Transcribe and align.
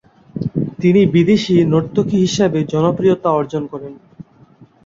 তিনি 0.81 1.01
বিদেশী 1.15 1.55
নর্তকী 1.73 2.17
হিসাবে 2.25 2.59
জনপ্রিয়তা 2.73 3.29
অর্জন 3.31 3.63
করেন। 3.71 3.93